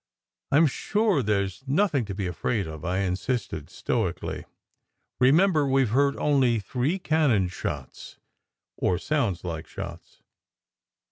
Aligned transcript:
"I 0.51 0.57
m 0.57 0.65
sure 0.65 1.21
there 1.21 1.43
s 1.43 1.63
nothing 1.67 2.05
to 2.05 2.15
be 2.15 2.25
afraid 2.25 2.65
of," 2.65 2.83
I 2.83 3.01
insisted 3.01 3.69
stoically. 3.69 4.45
"Remember, 5.19 5.67
we 5.67 5.83
ve 5.83 5.91
heard 5.91 6.17
only 6.17 6.57
three 6.57 6.97
cannon 6.97 7.49
shots, 7.49 8.17
or 8.77 8.97
sounds 8.97 9.43
like 9.43 9.67
shots. 9.67 10.23